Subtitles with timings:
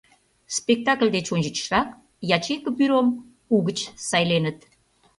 [0.57, 1.89] Спектакль деч ончычрак
[2.37, 3.07] ячейка бюром
[3.55, 4.59] угыч сайленыт.